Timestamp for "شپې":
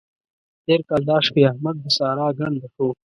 1.27-1.41